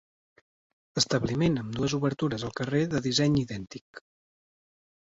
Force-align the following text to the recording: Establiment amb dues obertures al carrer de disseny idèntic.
Establiment 1.01 1.59
amb 1.65 1.77
dues 1.81 1.95
obertures 1.99 2.47
al 2.49 2.57
carrer 2.63 2.83
de 2.95 3.05
disseny 3.11 3.39
idèntic. 3.45 4.07